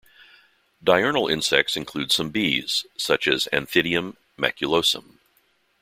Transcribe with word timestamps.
Diurnal 0.83 1.29
insects 1.31 1.77
include 1.77 2.11
some 2.11 2.29
bees, 2.31 2.87
such 2.97 3.27
as 3.27 3.47
"Anthidium 3.53 4.15
maculosum. 4.35 5.19